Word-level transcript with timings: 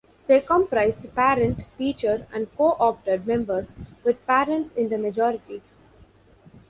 They 0.25 0.41
comprised 0.41 1.13
parent, 1.13 1.59
teacher 1.77 2.25
and 2.33 2.47
'co-opted' 2.57 3.27
members, 3.27 3.75
with 4.03 4.25
parents 4.25 4.73
in 4.73 4.89
the 4.89 4.97
majority. 4.97 5.61